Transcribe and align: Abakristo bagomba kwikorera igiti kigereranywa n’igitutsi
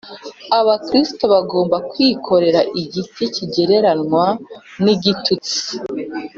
Abakristo 0.59 1.23
bagomba 1.33 1.77
kwikorera 1.89 2.59
igiti 2.81 3.23
kigereranywa 3.35 4.25
n’igitutsi 4.83 5.51